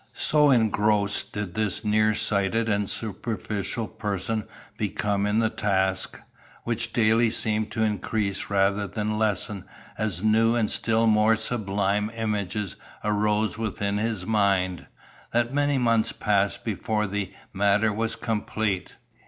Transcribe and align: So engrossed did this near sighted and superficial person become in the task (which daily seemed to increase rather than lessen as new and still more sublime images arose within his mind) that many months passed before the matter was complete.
So 0.17 0.49
engrossed 0.49 1.31
did 1.33 1.53
this 1.53 1.85
near 1.85 2.15
sighted 2.15 2.67
and 2.67 2.89
superficial 2.89 3.87
person 3.87 4.45
become 4.75 5.27
in 5.27 5.37
the 5.37 5.51
task 5.51 6.19
(which 6.63 6.91
daily 6.91 7.29
seemed 7.29 7.71
to 7.73 7.83
increase 7.83 8.49
rather 8.49 8.87
than 8.87 9.19
lessen 9.19 9.63
as 9.99 10.23
new 10.23 10.55
and 10.55 10.71
still 10.71 11.05
more 11.05 11.35
sublime 11.35 12.09
images 12.15 12.75
arose 13.03 13.59
within 13.59 13.99
his 13.99 14.25
mind) 14.25 14.87
that 15.33 15.53
many 15.53 15.77
months 15.77 16.13
passed 16.13 16.65
before 16.65 17.05
the 17.05 17.31
matter 17.53 17.93
was 17.93 18.15
complete. 18.15 18.95